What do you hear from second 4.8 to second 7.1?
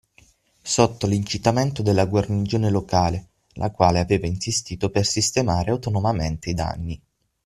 per sistemare autonomamente i danni.